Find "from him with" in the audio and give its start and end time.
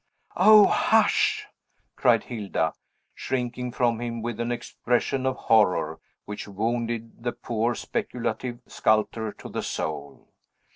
3.71-4.39